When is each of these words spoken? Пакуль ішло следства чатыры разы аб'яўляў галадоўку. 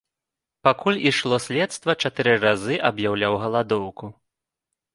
Пакуль 0.67 0.97
ішло 1.09 1.35
следства 1.45 1.91
чатыры 2.05 2.33
разы 2.47 2.81
аб'яўляў 2.91 3.39
галадоўку. 3.47 4.13